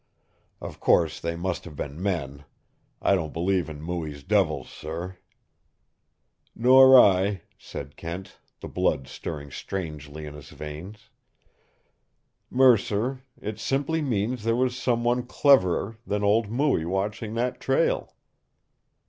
Of 0.59 0.79
course 0.79 1.19
they 1.19 1.35
must 1.35 1.63
have 1.63 1.75
been 1.75 2.01
men. 2.01 2.43
I 3.03 3.13
don't 3.13 3.31
believe 3.33 3.69
in 3.69 3.83
Mooie's 3.83 4.23
devils, 4.23 4.67
sir." 4.67 5.19
"Nor 6.55 6.99
I," 6.99 7.43
said 7.59 7.95
Kent, 7.97 8.39
the 8.61 8.67
blood 8.67 9.07
stirring 9.07 9.51
strangely 9.51 10.25
in 10.25 10.33
his 10.33 10.49
veins. 10.49 11.11
"Mercer, 12.49 13.21
it 13.39 13.59
simply 13.59 14.01
means 14.01 14.43
there 14.43 14.55
was 14.55 14.75
some 14.75 15.03
one 15.03 15.21
cleverer 15.21 15.99
than 16.07 16.23
old 16.23 16.49
Mooie 16.49 16.83
watching 16.83 17.35
that 17.35 17.59
trail." 17.59 18.15